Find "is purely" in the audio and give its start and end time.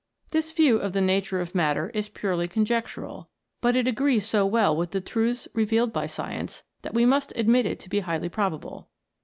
1.91-2.47